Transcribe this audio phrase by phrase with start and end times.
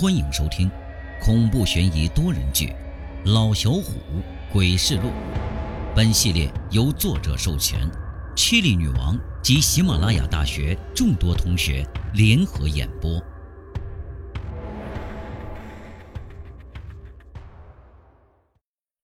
[0.00, 0.66] 欢迎收听
[1.20, 2.68] 恐怖悬疑多人剧
[3.34, 4.00] 《老小虎
[4.50, 5.08] 鬼事录》。
[5.94, 7.78] 本系列由作者授权，
[8.34, 13.22] 七里女王及喜马拉雅大学众多同学联合演播。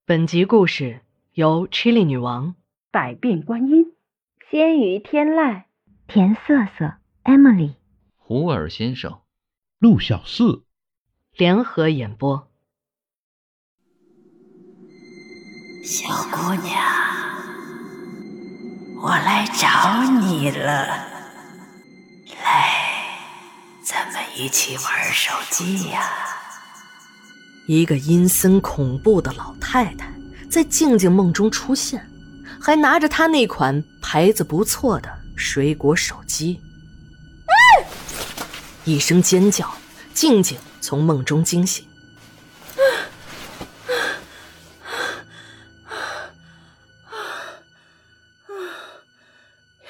[0.07, 1.03] 本集故事
[1.35, 2.55] 由 Chili 女王、
[2.91, 3.93] 百变观音、
[4.51, 5.65] 仙鱼天籁、
[6.09, 7.75] 田瑟瑟、Emily、
[8.17, 9.19] 胡尔先生、
[9.79, 10.65] 陆小四
[11.37, 12.49] 联合演播。
[15.85, 16.83] 小姑娘，
[18.97, 20.87] 我来找你了。
[22.43, 22.73] 来，
[23.85, 26.09] 咱们一起玩手机呀。
[27.67, 30.11] 一个阴森恐怖的老太太
[30.51, 32.03] 在静静梦中出现，
[32.59, 36.59] 还拿着她那款牌子不错的水果手机。
[38.87, 39.71] 一声尖叫，
[40.15, 41.85] 静静从梦中惊醒。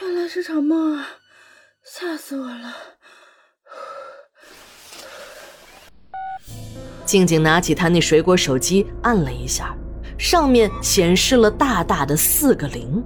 [0.01, 1.07] 原来是场梦啊！
[1.85, 2.75] 吓死我了！
[7.05, 9.77] 静静拿起她那水果手机，按了一下，
[10.19, 13.05] 上面显示了大大的四个零。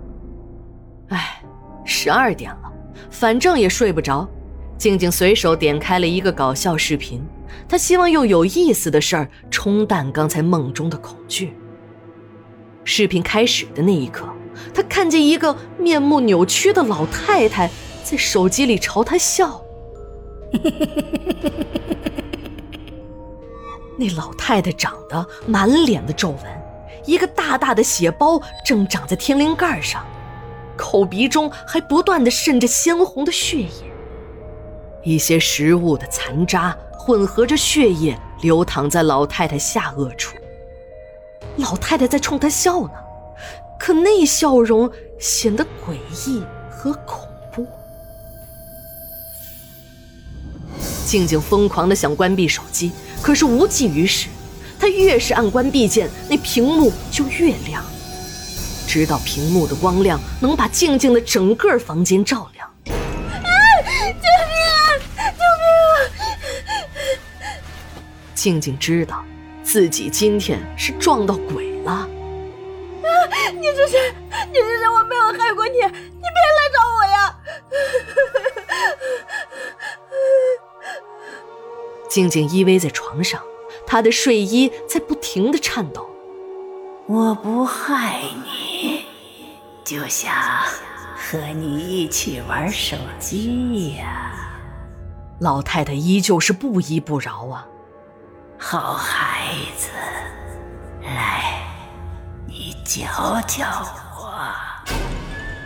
[1.09, 1.43] 哎，
[1.85, 2.73] 十二点了，
[3.11, 4.29] 反正也睡不着。
[4.79, 7.21] 静静随手点开了一个搞笑视频，
[7.71, 11.57] 他希望用有意思的事儿冲淡刚才梦中的恐惧。
[12.83, 14.29] 视频开始的那一刻，
[14.75, 17.71] 他看见一个面目扭曲的老太太
[18.03, 19.63] 在手机里朝他笑。
[23.97, 26.39] 那老太太长得满脸的皱纹，
[27.07, 30.05] 一个大大的血包正长在天灵盖上，
[30.77, 33.71] 口鼻中还不断的渗着鲜红的血液。
[35.05, 40.37] 一些食物的残渣混合着血液流淌在老太太下颚处。
[41.57, 42.91] 老太太在冲她笑呢，
[43.79, 44.89] 可那笑容
[45.19, 45.95] 显得诡
[46.27, 47.67] 异和恐怖。
[51.07, 54.29] 静静疯狂的想关闭手机，可是无济于事。
[54.79, 57.83] 她越是按关闭键，那屏幕就越亮，
[58.87, 62.69] 直到屏幕的光亮能把静静的整个房间照亮。
[68.41, 69.23] 静静知道，
[69.63, 71.93] 自己今天是撞到鬼了。
[71.93, 72.09] 啊！
[73.53, 74.15] 你是谁？
[74.51, 74.89] 你是谁？
[74.89, 77.37] 我没有害过你，你别来找我呀！
[82.09, 83.43] 静静依偎在床上，
[83.87, 86.09] 她的睡衣在不停的颤抖。
[87.09, 89.05] 我不害你，
[89.85, 90.33] 就想
[91.15, 94.33] 和你一起玩手机呀。
[95.41, 97.67] 老太太依旧是不依不饶啊。
[98.63, 99.89] 好孩子，
[101.03, 101.63] 来，
[102.47, 103.65] 你教教
[104.19, 104.35] 我。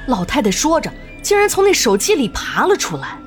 [0.06, 0.88] 老太太说着，
[1.21, 3.19] 竟然从那手机里爬了出来。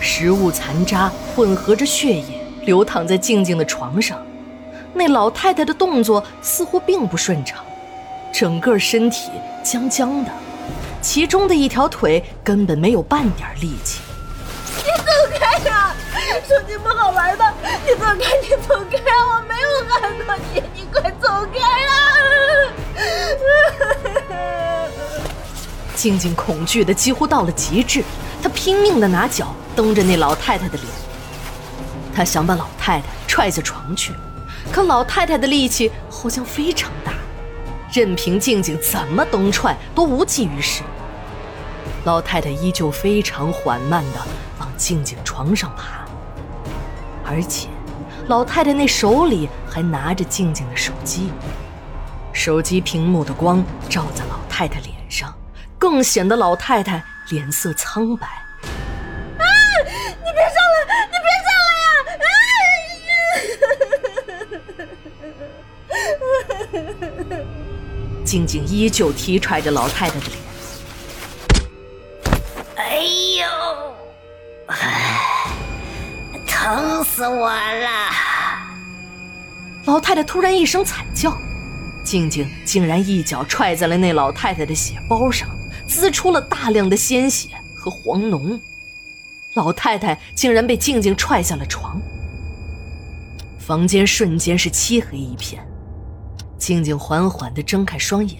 [0.00, 4.24] 食物残渣混合着血液流淌在静静的床上，
[4.94, 7.58] 那老太太的动作似乎并不顺畅，
[8.32, 9.32] 整个身体
[9.64, 10.30] 僵僵的，
[11.02, 14.00] 其中的一条腿根本没有半点力气。
[17.88, 18.98] 你走开，你走开！
[18.98, 21.90] 我没有害过你，你快走开啊！
[25.94, 28.04] 静静恐惧的几乎到了极致，
[28.42, 30.86] 她拼命的拿脚蹬着那老太太的脸，
[32.14, 34.12] 她想把老太太踹下床去，
[34.70, 37.12] 可老太太的力气好像非常大，
[37.90, 40.82] 任凭静静怎么蹬踹都无济于事。
[42.04, 44.20] 老太太依旧非常缓慢的
[44.58, 46.04] 往静静床上爬，
[47.24, 47.68] 而且
[48.28, 51.30] 老太太那手里还拿着静静的手机。
[52.32, 55.34] 手机屏幕的光照在老太太脸上，
[55.78, 58.26] 更显得老太太脸色苍白。
[58.26, 59.44] 啊！
[59.86, 60.78] 你别上来！
[61.06, 61.94] 你别上来呀！
[66.20, 67.40] 啊
[68.24, 70.38] 静静依旧踢踹着老太太的脸。
[72.76, 73.00] 哎
[73.40, 73.46] 呦，
[76.46, 78.07] 疼死我了！
[79.88, 81.34] 老太太突然一声惨叫，
[82.04, 85.48] 静静竟然一脚踹在了那老太太的血包上，
[85.88, 88.60] 滋出了大量的鲜血和黄脓。
[89.56, 91.98] 老太太竟然被静静踹下了床，
[93.58, 95.66] 房间瞬间是漆黑一片。
[96.58, 98.36] 静静缓缓地睁开双眼，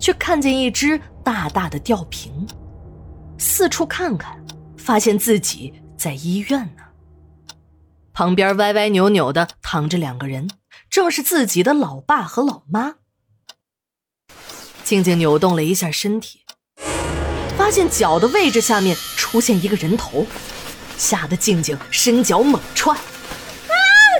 [0.00, 2.44] 却看见一只大大的吊瓶。
[3.38, 4.36] 四处看看，
[4.76, 6.82] 发现自己在医院呢。
[8.12, 10.50] 旁边歪歪扭扭的躺着两个人，
[10.90, 12.96] 正是自己的老爸和老妈。
[14.84, 16.44] 静静扭动了一下身体，
[17.58, 20.26] 发现脚的位置下面出现一个人头，
[20.96, 22.94] 吓得静静伸脚猛踹。
[22.94, 23.00] 啊！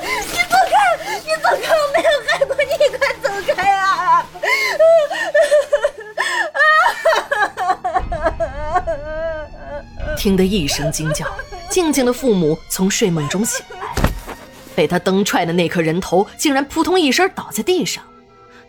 [0.03, 0.07] 你
[0.45, 0.75] 走开！
[1.21, 1.73] 你走开！
[1.75, 4.27] 我没有害过你，你快走开啊！
[10.19, 11.27] 听得一声惊叫，
[11.71, 13.65] 静静的父母从睡梦中醒。
[14.79, 18.05] 被他蹬踹的那颗人头竟然扑通一声倒在地上，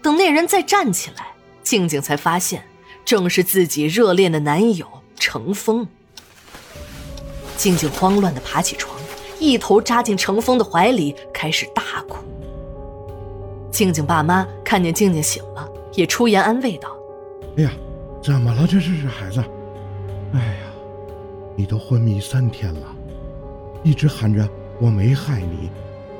[0.01, 1.27] 等那人再站起来，
[1.61, 2.63] 静静才发现，
[3.05, 5.87] 正是自己热恋的男友程峰。
[7.55, 8.99] 静静慌乱地爬起床，
[9.37, 12.17] 一头扎进程峰的怀里，开始大哭。
[13.69, 16.89] 静静爸妈看见静静醒了，也出言安慰道
[17.57, 17.71] ：“哎呀，
[18.23, 18.65] 怎么了？
[18.65, 19.43] 这是这孩子？
[20.33, 20.63] 哎呀，
[21.55, 22.95] 你都昏迷三天了，
[23.83, 24.49] 一直喊着
[24.81, 25.69] 我没害你。”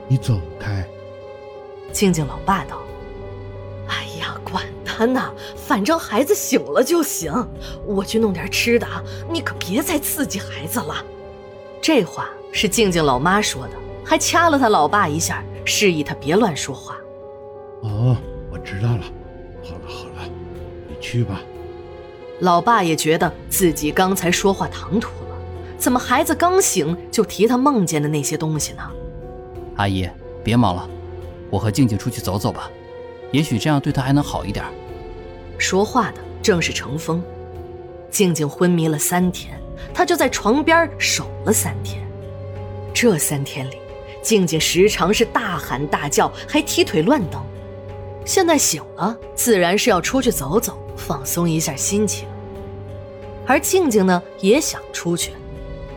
[0.09, 0.85] 你走开。
[1.93, 2.81] 静静老爸道
[3.87, 7.31] ：“哎呀，管他呢，反正孩子醒了就行。
[7.85, 9.01] 我去弄点吃的啊，
[9.31, 10.95] 你可别再刺激孩子了。”
[11.81, 13.73] 这话是静静老妈说的，
[14.03, 16.97] 还掐了他老爸一下，示意他别乱说话。
[17.81, 18.17] 哦，
[18.51, 19.03] 我知道了。
[19.63, 20.29] 好了好了，
[20.87, 21.39] 你去吧。
[22.39, 25.37] 老爸也觉得自己刚才说话唐突了，
[25.77, 28.83] 怎么孩子刚醒就提他梦见的那些东西呢？
[29.79, 30.05] 阿姨，
[30.43, 30.89] 别忙了，
[31.49, 32.69] 我和静静出去走走吧，
[33.31, 34.65] 也许这样对她还能好一点。
[35.57, 37.23] 说话的正是程峰。
[38.11, 39.57] 静静昏迷了三天，
[39.93, 42.05] 他就在床边守了三天。
[42.93, 43.77] 这三天里，
[44.21, 47.39] 静静时常是大喊大叫，还踢腿乱蹬。
[48.25, 52.27] 现在醒了，自然是要出去走走，放松一下心情。
[53.45, 55.31] 而静静呢，也想出去，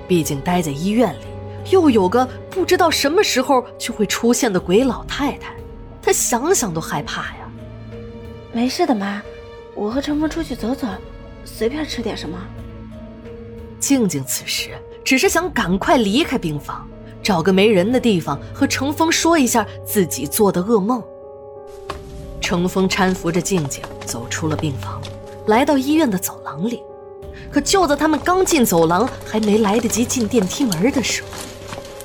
[0.06, 1.31] 毕竟待在医院里。
[1.70, 5.54] 又有个不知道什么时候就会出现的鬼老太太，
[6.02, 7.48] 她想想都害怕呀。
[8.52, 9.22] 没事的，妈，
[9.74, 10.86] 我和程峰出去走走，
[11.44, 12.38] 随便吃点什么。
[13.80, 14.70] 静静此时
[15.04, 16.86] 只是想赶快离开病房，
[17.22, 21.02] 找个没人的地方和程峰说一下自己做的噩梦。
[22.40, 25.00] 程峰搀扶着静静走出了病房，
[25.46, 26.82] 来到医院的走廊里。
[27.50, 31.28] 可就在他们刚进走廊，还没来得及进电梯门的时候。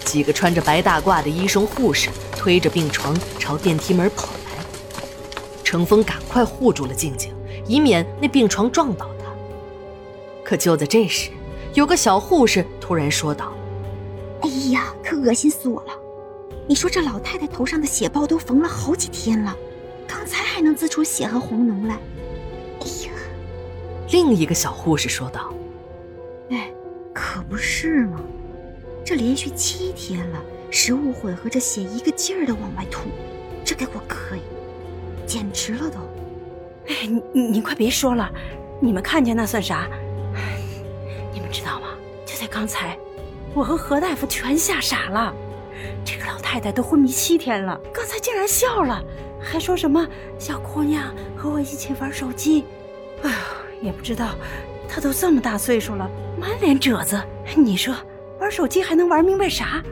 [0.08, 4.64] 几个穿着白大褂的医生护士推着病床朝电梯门跑来，
[5.66, 7.34] 程峰赶快护住了静静，
[7.68, 9.26] 以免那病床撞倒她。
[10.46, 11.30] 可就在这时，
[11.74, 13.52] 有个小护士突然说道
[14.44, 15.92] ：“哎呀，可恶心死我了！
[16.68, 19.54] 你说这老太太头上的血包都缝了好几天了，
[20.08, 22.00] 刚才还能滋出血和红脓来。”
[22.80, 23.12] 哎呀，
[24.12, 25.54] 另一个小护士说道
[26.50, 26.72] ：“哎，
[27.14, 28.22] 可不是吗？”
[29.08, 33.08] 这连续七天了，食物混合着血一个劲儿的往外吐，
[33.64, 34.42] 这给我可以，
[35.26, 35.98] 简直了都！
[36.90, 38.30] 哎，你你快别说了，
[38.82, 39.88] 你们看见那算啥？
[41.34, 41.88] 你们知道吗？
[42.26, 43.00] 就在刚才，
[43.54, 45.34] 我和何大夫全吓傻了。
[46.04, 49.02] 这个老太太都昏迷七天了，刚才竟然笑了，
[49.40, 50.06] 还说什么
[50.38, 52.66] 小姑娘和我一起玩手机。
[53.22, 53.38] 哎呀，
[53.82, 54.36] 也不知道，
[54.86, 57.18] 她都这么大岁数了，满脸褶子，
[57.56, 57.96] 你说？
[58.40, 59.84] 玩手机还能玩明白啥？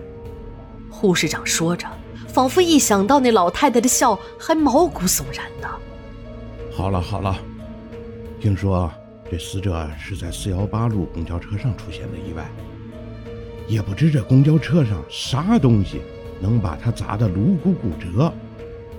[0.90, 1.88] 护士长说着，
[2.28, 5.68] 仿佛一想到那老太太的笑，还毛骨悚然的。
[6.72, 7.38] 好了好了，
[8.40, 8.90] 听说
[9.30, 12.46] 这死者是在四幺八路公交车上出现的意外，
[13.68, 16.02] 也不知这公交车上啥东西
[16.40, 18.32] 能把他砸得颅骨骨折，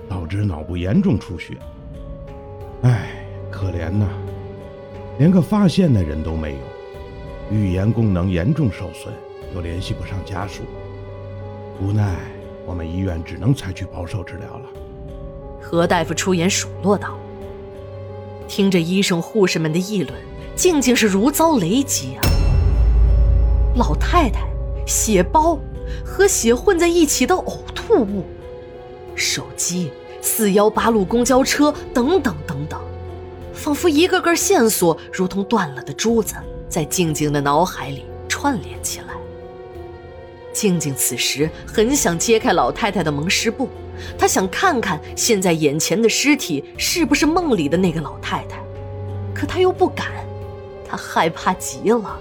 [0.07, 1.57] 导致脑部严重出血。
[2.83, 4.07] 哎，可怜呐，
[5.17, 9.11] 连个发现的人都没有，语言功能严重受损。
[9.55, 10.63] 又联系不上家属，
[11.81, 12.15] 无奈
[12.65, 14.65] 我们医院只能采取保守治疗了。
[15.61, 17.17] 何大夫出言数落道
[18.47, 20.13] ：“听着医生护士们的议论，
[20.55, 22.21] 静静是如遭雷击啊！
[23.75, 24.47] 老太太
[24.85, 25.59] 血包
[26.03, 28.23] 和血混在一起的呕吐物，
[29.15, 32.79] 手机、四幺八路公交车等等等等，
[33.53, 36.35] 仿佛一个个线索如同断了的珠子，
[36.67, 39.06] 在静静的脑海里串联起来。”
[40.57, 43.69] 静静此时很想揭开老太太的蒙尸布，
[44.17, 48.59] 她想看看现在眼前的尸体是不是梦里的那个老太太，
[49.35, 50.07] 可她又不敢，
[50.89, 52.19] 她害怕极了。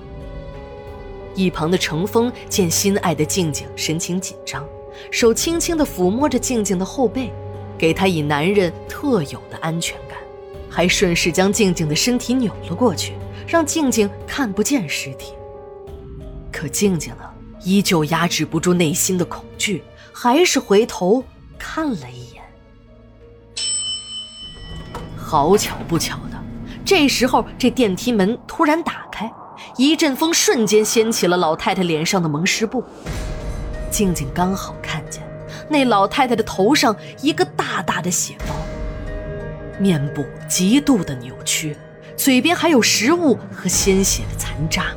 [1.34, 4.62] 一旁的程峰见心爱的静静神情紧张，
[5.10, 7.32] 手轻轻地抚摸着静静的后背，
[7.78, 10.18] 给她以男人特有的安全感，
[10.68, 13.14] 还顺势将静静的身体扭了过去，
[13.48, 15.32] 让静静看不见尸体。
[16.52, 17.22] 可静静呢？
[17.66, 19.82] 依旧压制不住内心的恐惧，
[20.12, 21.24] 还是回头
[21.58, 22.42] 看了一眼。
[25.16, 26.40] 好巧不巧的，
[26.84, 29.28] 这时候这电梯门突然打开，
[29.76, 32.84] 一阵风瞬间掀起了老太太脸上的蒙湿布。
[33.90, 35.20] 静静刚好看见
[35.68, 38.54] 那老太太的头上一个大大的血包，
[39.80, 41.76] 面部极度的扭曲，
[42.16, 44.94] 嘴边还有食物和鲜血的残渣。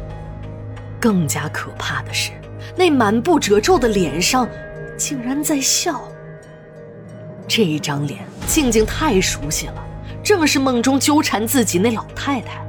[1.00, 2.32] 更加可怕的是，
[2.80, 4.48] 那满布褶皱的脸上
[4.98, 6.02] 竟然在笑。
[7.46, 9.86] 这张脸，静静太熟悉了，
[10.24, 12.66] 正是梦中纠缠自己那老太太。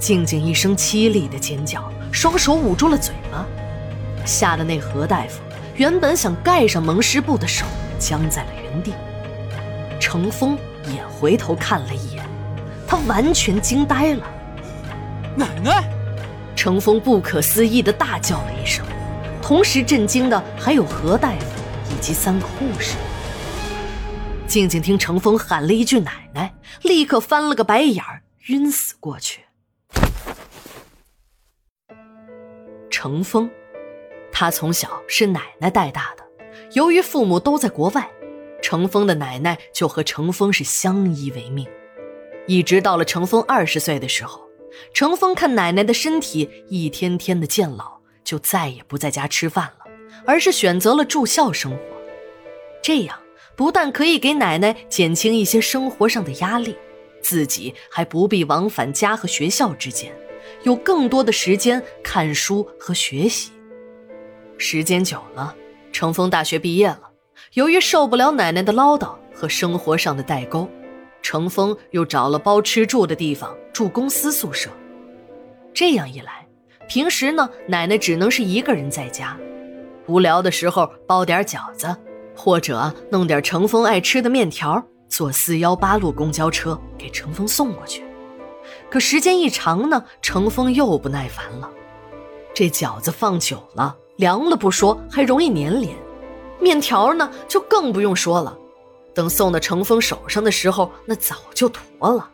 [0.00, 3.46] 静静一声凄厉的尖叫，双手捂住了嘴巴，
[4.26, 5.40] 吓得那何大夫
[5.76, 7.64] 原本想盖上蒙尸布的手
[8.00, 8.92] 僵在了原地。
[10.00, 10.58] 程峰
[10.92, 12.24] 也回头看了一眼。
[12.84, 14.26] 他完全惊呆了，
[15.36, 15.90] 奶奶！
[16.54, 18.86] 程峰不可思议的大叫了一声，
[19.42, 21.46] 同时震惊的还有何大夫
[21.92, 22.96] 以及三个护士。
[24.46, 29.40] 静静听程峰喊了一句“奶奶”，立刻翻了个白眼儿，晕死过去。
[32.88, 33.50] 程峰，
[34.30, 36.24] 他从小是奶奶带大的，
[36.74, 38.08] 由于父母都在国外，
[38.62, 41.66] 程峰的奶奶就和程峰是相依为命。
[42.46, 44.43] 一直到了程峰二十岁的时候，
[44.92, 49.86] 程峰看奶奶的身体一天天的渐老，就再也不在家吃饭了，
[50.24, 51.78] 而是选择了住校生活。
[52.82, 53.18] 这样
[53.56, 56.76] 不但可以给奶奶减轻一些生活上的压力，
[57.22, 60.12] 自己还不必往返家和学校之间，
[60.64, 63.50] 有更多的时间看书和学习。
[64.58, 65.54] 时间久了，
[65.92, 67.10] 程峰大学毕业了，
[67.54, 70.68] 由于受不了奶奶的唠叨和生活上的代沟。
[71.24, 74.68] 程峰又找了包吃住的地方住公司宿舍，
[75.72, 76.46] 这样一来，
[76.86, 79.34] 平时呢奶奶只能是一个人在家，
[80.06, 81.96] 无聊的时候包点饺子，
[82.36, 88.04] 或者弄点程峰爱吃的面条，坐四幺八路公交车给程峰送过去。
[88.90, 91.70] 可时间一长呢，程峰又不耐烦了，
[92.52, 95.96] 这饺子放久了凉了不说，还容易粘连，
[96.60, 98.58] 面条呢就更不用说了。
[99.14, 102.30] 等送到程峰手上的时候，那早就坨了。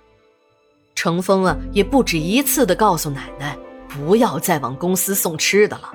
[0.95, 3.57] 程峰啊，也不止一次的告诉奶奶
[3.89, 5.93] 不要再往公司送吃的了，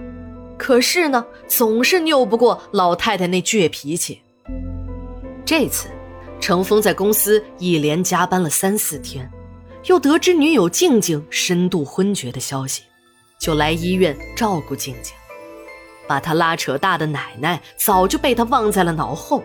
[0.57, 4.21] 可是呢，总是拗不过老太太那倔脾气。
[5.45, 5.89] 这次，
[6.39, 9.29] 程峰在公司一连加班了三四天，
[9.85, 12.81] 又得知女友静静深度昏厥的消息，
[13.39, 15.13] 就来医院照顾静静，
[16.07, 19.43] 把他拉扯大的奶奶早就被他忘在了脑后。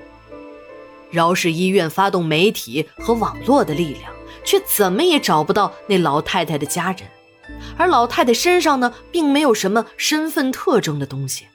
[1.10, 4.12] 饶是医院发动媒体和网络的力量，
[4.44, 7.00] 却怎么也找不到那老太太的家人，
[7.76, 11.46] 而老太太身上呢，并没有什么身份特征的东西。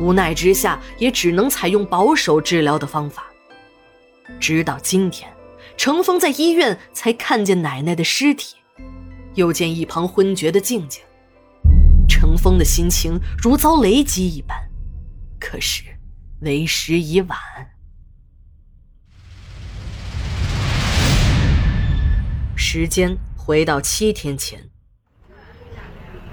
[0.00, 3.24] 无奈之下，也只能采用保守治疗的方法。
[4.38, 5.28] 直到今天，
[5.76, 8.54] 程峰在医院才看见奶奶的尸体，
[9.34, 11.02] 又见一旁昏厥的静静，
[12.08, 14.56] 程峰的心情如遭雷击一般。
[15.40, 15.82] 可是，
[16.42, 17.36] 为时已晚。
[22.74, 24.58] 时间回到七天前，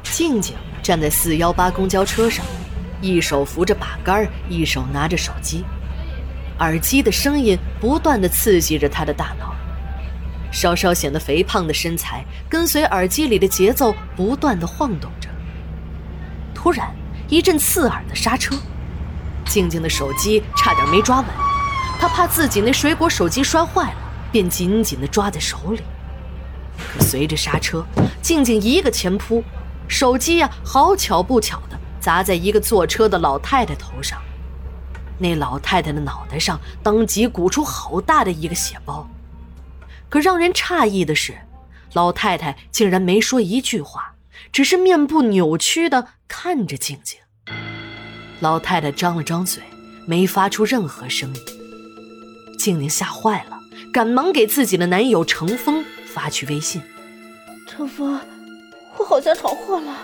[0.04, 2.46] 静静站在四幺八公交车上，
[3.02, 5.66] 一手扶着把杆，一手拿着手机，
[6.60, 9.54] 耳机的声音不断的刺激着她的大脑，
[10.50, 15.28] 稍稍显得肥胖的身材跟随耳机里的节奏不断的晃动着。
[16.56, 16.90] 突然，
[17.28, 18.56] 一阵刺耳的刹车，
[19.46, 21.28] 静静的手机差点没抓稳，
[22.00, 23.98] 她怕自己那水果手机摔坏了，
[24.32, 25.82] 便紧紧的抓在手里。
[26.94, 27.86] 可随着刹车，
[28.22, 29.44] 静静一个前扑，
[29.88, 34.20] 手机呀，好巧不巧的砸在一个坐车的老太太头上。
[35.18, 39.08] 那老太太的脑袋上当即鼓出好大的一个血包。
[40.08, 41.38] 可让人诧异的是，
[41.94, 44.14] 老太太竟然没说一句话，
[44.52, 47.20] 只是面部扭曲的看着静静。
[48.40, 49.62] 老太太张了张嘴，
[50.06, 51.42] 没发出任何声音。
[52.58, 53.60] 静静吓坏了，
[53.92, 55.84] 赶忙给自己的男友程峰。
[56.14, 56.82] 发去微信，
[57.68, 58.20] 程峰，
[58.98, 59.96] 我好像闯祸了。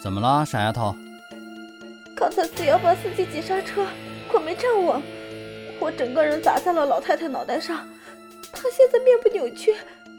[0.00, 0.94] 怎么了，傻丫头？
[2.16, 3.84] 刚才四幺八司机急刹车，
[4.30, 5.02] 可没站稳，
[5.80, 7.78] 我整个人砸在了老太太脑袋上。
[8.52, 9.74] 她现在面部扭曲，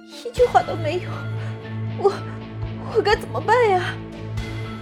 [0.06, 1.10] 一句话都没有。
[1.98, 2.14] 我，
[2.94, 3.94] 我该怎么办呀？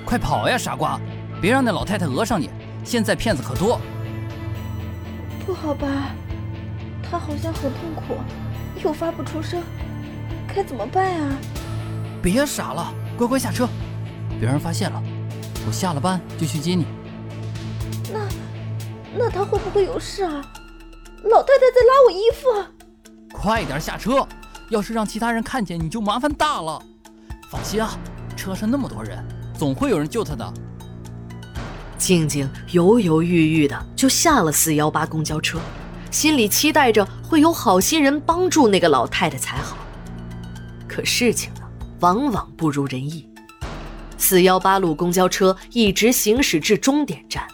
[0.03, 0.99] 快跑呀，傻瓜！
[1.39, 2.49] 别让那老太太讹上你。
[2.83, 3.79] 现在骗子可多。
[5.45, 5.87] 不好吧？
[7.03, 8.15] 她好像很痛苦，
[8.83, 9.61] 又发不出声。
[10.57, 11.37] 该怎么办呀？
[12.19, 13.69] 别傻了，乖乖下车，
[14.39, 15.03] 别让人发现了。
[15.67, 16.87] 我下了班就去接你。
[18.11, 18.27] 那，
[19.15, 20.31] 那他会不会有事啊？
[21.25, 23.37] 老太太在拉我衣服。
[23.37, 24.27] 快点下车！
[24.71, 26.81] 要是让其他人看见，你就麻烦大了。
[27.51, 27.91] 放心啊，
[28.35, 29.23] 车上那么多人，
[29.55, 30.53] 总会有人救他的。
[31.99, 35.59] 静静犹犹豫豫的就下了四幺八公交车，
[36.09, 39.77] 心里期待着会有好心人帮助那个老太太才好。
[40.97, 41.61] 可事情呢，
[41.99, 43.29] 往往不如人意。
[44.17, 47.47] 四幺八路公交车一直行驶至终点站，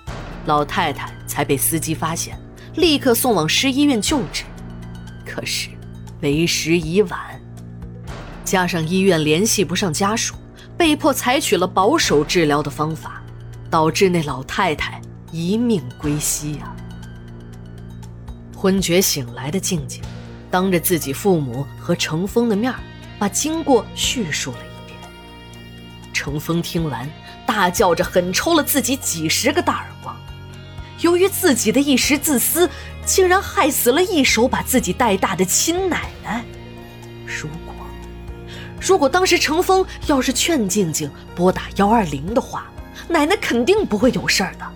[0.46, 2.40] 老太太才被司机发现，
[2.76, 4.46] 立刻送往市医院救治。
[5.26, 5.68] 可是，
[6.22, 7.20] 为时已晚。
[8.46, 10.36] 加上医院联系不上家属，
[10.78, 13.22] 被迫采取了保守治疗的方法。
[13.70, 16.74] 导致那老太太一命归西呀！
[18.56, 20.02] 昏厥醒来的静静，
[20.50, 22.72] 当着自己父母和程峰的面
[23.20, 25.00] 把经过叙述了一遍。
[26.12, 27.10] 程峰听完，
[27.46, 30.16] 大叫着狠抽了自己几十个大耳光。
[31.02, 32.70] 由于自己的一时自私，
[33.06, 36.44] 竟然害死了一手把自己带大的亲奶奶。
[37.26, 37.74] 如果，
[38.80, 42.72] 如果当时程峰要是劝静静拨打幺二零的话，
[43.10, 44.72] 奶奶肯定不会有事儿的。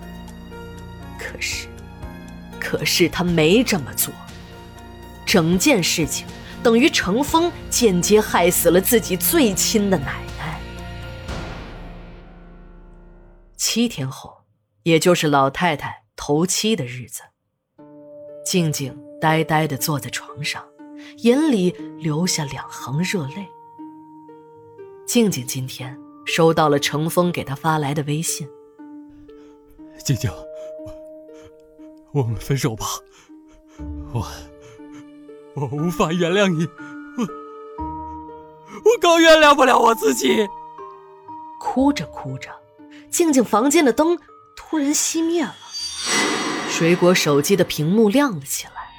[1.18, 1.66] 可是，
[2.60, 4.12] 可是他没这么做。
[5.24, 6.26] 整件事情
[6.62, 10.60] 等于程峰间接害死了自己最亲的奶奶。
[13.56, 14.44] 七天后，
[14.82, 17.22] 也就是老太太头七的日子，
[18.44, 20.64] 静静呆呆的坐在床上，
[21.18, 23.46] 眼里流下两行热泪。
[25.06, 25.98] 静静今天。
[26.30, 28.46] 收到了程峰给她发来的微信。
[30.04, 30.30] 静静，
[32.12, 32.84] 我们分手吧，
[34.12, 34.26] 我
[35.58, 36.68] 我无法原谅你，
[37.16, 37.24] 我
[38.84, 40.48] 我更原谅不了我自己。
[41.58, 42.48] 哭着哭着，
[43.10, 44.16] 静静房间的灯
[44.54, 45.56] 突然熄灭了，
[46.70, 48.92] 水果手机的屏幕亮了起来，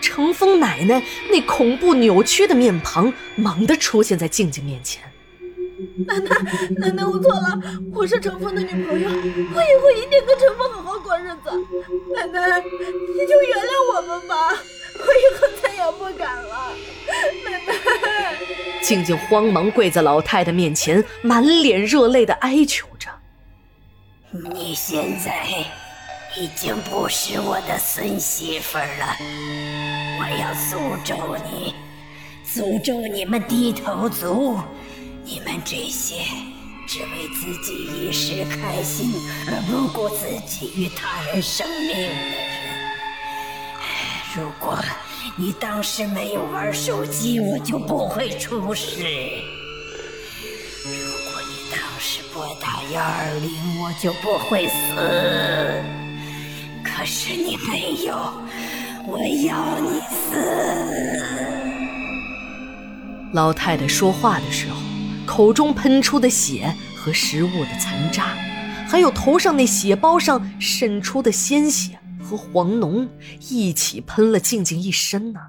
[0.00, 5.02] 程峰奶奶那恐怖扭曲的面庞猛地出现在静静面前。
[6.06, 6.28] 奶奶，
[6.78, 7.58] 奶奶，我错了，
[7.92, 11.50] 我是程峰的女朋友，我以后一定跟程峰好好过日子。
[12.14, 15.39] 奶奶，你就原谅我们吧，我以后再
[15.80, 16.74] 也不敢了。
[17.44, 17.74] 奶奶，
[18.82, 23.08] 静静慌忙跪在老太太面前，满脸热泪的哀求着
[24.30, 25.46] ：“你现在
[26.36, 29.16] 已经不是我的孙媳妇了，
[30.18, 31.16] 我要诅咒
[31.50, 31.74] 你，
[32.46, 34.58] 诅咒你们低头族。”
[35.22, 36.24] 你们这些
[36.88, 39.12] 只为自己一时开心
[39.46, 42.08] 而不顾自己与他人生命的人，
[44.34, 44.76] 如果
[45.36, 49.02] 你当时没有玩手机，我就不会出事；
[50.84, 50.90] 如
[51.30, 53.50] 果你当时拨打幺二零，
[53.82, 54.74] 我就不会死。
[56.84, 58.14] 可是你没有，
[59.06, 60.36] 我要你死。
[63.32, 64.76] 老太太说话的时候。
[65.26, 68.36] 口中喷出的血和食物的残渣，
[68.88, 71.99] 还有头上那血包上渗出的鲜血
[72.30, 73.08] 和黄脓，
[73.48, 75.40] 一起喷了静静一身呢。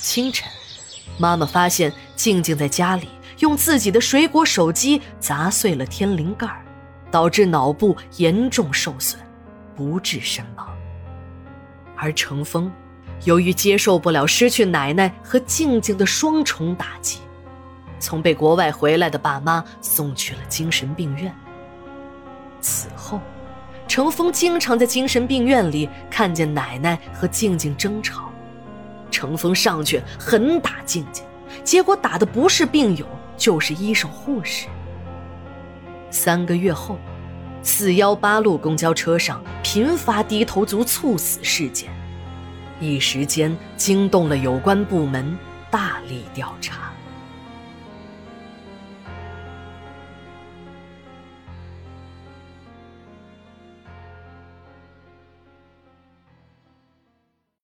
[0.00, 0.50] 清晨，
[1.18, 6.48] 妈妈发现静静在家里用自己的水果手机砸碎了天灵盖，
[7.10, 9.18] 导致脑部严重受损，
[9.76, 10.68] 不治身亡。
[11.96, 12.70] 而程峰。
[13.24, 17.20] 由于接受不了失去奶奶和静静的双重打击，
[18.00, 21.32] 从被国外回来的爸妈送去了精神病院。
[23.88, 28.32] 程峰经常在精神病院里看见奶奶和静静争吵，
[29.10, 31.24] 程峰上去狠打静静，
[31.62, 34.68] 结果打的不是病友，就是医生护士。
[36.10, 36.98] 三个月后，
[37.62, 41.90] 四幺八路公交车上频发低头族猝死事件。
[42.80, 45.36] 一时间惊动了有关部门，
[45.70, 46.91] 大力调查。